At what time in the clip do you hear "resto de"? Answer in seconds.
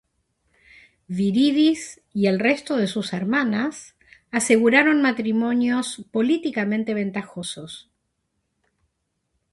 2.39-2.87